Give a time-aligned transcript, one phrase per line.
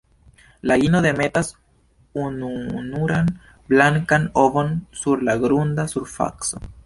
[0.69, 1.51] La ino demetas
[2.21, 3.29] ununuran
[3.73, 6.65] blankan ovon sur la grunda surfaco.